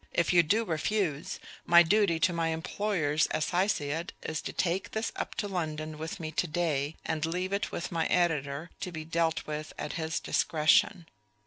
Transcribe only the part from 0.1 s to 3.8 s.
If you do refuse, my duty to my employers, as I